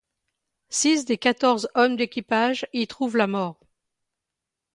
Six 0.69 1.05
des 1.05 1.19
quatorze 1.19 1.69
hommes 1.75 1.95
d'équipage 1.95 2.65
y 2.73 2.87
trouvent 2.87 3.17
la 3.17 3.27
mort. 3.27 3.59